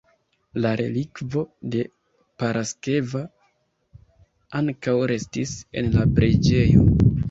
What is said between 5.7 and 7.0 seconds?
en la preĝejo.